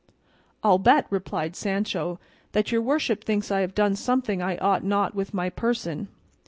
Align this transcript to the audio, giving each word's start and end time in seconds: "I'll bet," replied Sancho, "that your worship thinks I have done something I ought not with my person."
"I'll 0.63 0.79
bet," 0.79 1.05
replied 1.11 1.55
Sancho, 1.55 2.19
"that 2.53 2.71
your 2.71 2.81
worship 2.81 3.23
thinks 3.23 3.51
I 3.51 3.59
have 3.61 3.75
done 3.75 3.95
something 3.95 4.41
I 4.41 4.57
ought 4.57 4.83
not 4.83 5.13
with 5.13 5.31
my 5.31 5.51
person." 5.51 6.07